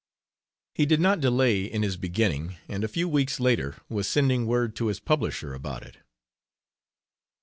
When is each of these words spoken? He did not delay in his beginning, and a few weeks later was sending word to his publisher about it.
He 0.73 0.87
did 0.87 0.99
not 0.99 1.19
delay 1.19 1.61
in 1.63 1.83
his 1.83 1.95
beginning, 1.95 2.57
and 2.67 2.83
a 2.83 2.87
few 2.87 3.07
weeks 3.07 3.39
later 3.39 3.75
was 3.87 4.07
sending 4.07 4.47
word 4.47 4.75
to 4.77 4.87
his 4.87 4.99
publisher 4.99 5.53
about 5.53 5.83
it. 5.83 5.97